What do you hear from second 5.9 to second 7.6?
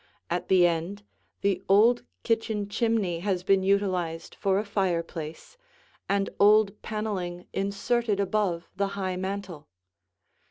and old paneling